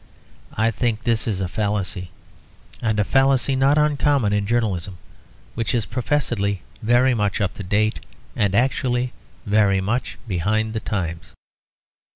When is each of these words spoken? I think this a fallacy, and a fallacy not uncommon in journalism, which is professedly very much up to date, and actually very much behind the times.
I 0.57 0.71
think 0.71 1.03
this 1.03 1.27
a 1.27 1.47
fallacy, 1.47 2.09
and 2.81 2.99
a 2.99 3.03
fallacy 3.03 3.55
not 3.55 3.77
uncommon 3.77 4.33
in 4.33 4.47
journalism, 4.47 4.97
which 5.53 5.75
is 5.75 5.85
professedly 5.85 6.63
very 6.81 7.13
much 7.13 7.39
up 7.39 7.53
to 7.57 7.63
date, 7.63 7.99
and 8.35 8.55
actually 8.55 9.13
very 9.45 9.79
much 9.79 10.17
behind 10.27 10.73
the 10.73 10.79
times. 10.79 11.35